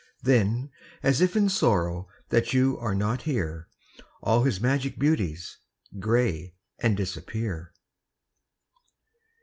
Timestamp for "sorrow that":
1.47-2.53